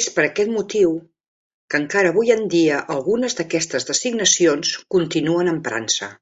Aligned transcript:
És 0.00 0.06
per 0.14 0.22
aquest 0.28 0.52
motiu 0.54 0.94
que 1.74 1.80
encara 1.80 2.12
avui 2.14 2.32
en 2.36 2.42
dia 2.56 2.80
algunes 2.96 3.36
d'aquestes 3.42 3.88
designacions 3.92 4.74
continuen 4.98 5.56
emprant-se. 5.58 6.14